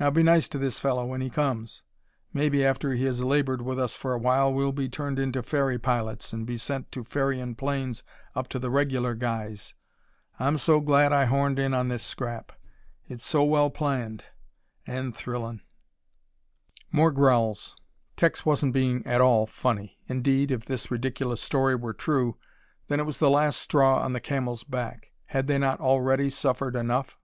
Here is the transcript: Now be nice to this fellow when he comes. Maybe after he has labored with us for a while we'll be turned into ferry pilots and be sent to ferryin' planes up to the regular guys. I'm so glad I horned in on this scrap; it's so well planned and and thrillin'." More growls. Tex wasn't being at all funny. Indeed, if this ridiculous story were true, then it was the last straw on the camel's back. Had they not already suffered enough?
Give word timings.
Now 0.00 0.10
be 0.10 0.24
nice 0.24 0.48
to 0.48 0.58
this 0.58 0.80
fellow 0.80 1.06
when 1.06 1.20
he 1.20 1.30
comes. 1.30 1.84
Maybe 2.32 2.64
after 2.66 2.94
he 2.94 3.04
has 3.04 3.22
labored 3.22 3.62
with 3.62 3.78
us 3.78 3.94
for 3.94 4.12
a 4.12 4.18
while 4.18 4.52
we'll 4.52 4.72
be 4.72 4.88
turned 4.88 5.20
into 5.20 5.40
ferry 5.40 5.78
pilots 5.78 6.32
and 6.32 6.44
be 6.44 6.56
sent 6.56 6.90
to 6.90 7.04
ferryin' 7.04 7.54
planes 7.54 8.02
up 8.34 8.48
to 8.48 8.58
the 8.58 8.70
regular 8.72 9.14
guys. 9.14 9.74
I'm 10.40 10.58
so 10.58 10.80
glad 10.80 11.12
I 11.12 11.26
horned 11.26 11.60
in 11.60 11.74
on 11.74 11.86
this 11.86 12.02
scrap; 12.02 12.50
it's 13.08 13.24
so 13.24 13.44
well 13.44 13.70
planned 13.70 14.24
and 14.84 14.98
and 15.06 15.14
thrillin'." 15.16 15.60
More 16.90 17.12
growls. 17.12 17.76
Tex 18.16 18.44
wasn't 18.44 18.74
being 18.74 19.06
at 19.06 19.20
all 19.20 19.46
funny. 19.46 20.00
Indeed, 20.08 20.50
if 20.50 20.64
this 20.64 20.90
ridiculous 20.90 21.40
story 21.40 21.76
were 21.76 21.94
true, 21.94 22.36
then 22.88 22.98
it 22.98 23.06
was 23.06 23.18
the 23.18 23.30
last 23.30 23.58
straw 23.60 24.00
on 24.02 24.12
the 24.12 24.18
camel's 24.20 24.64
back. 24.64 25.12
Had 25.26 25.46
they 25.46 25.56
not 25.58 25.78
already 25.78 26.30
suffered 26.30 26.74
enough? 26.74 27.16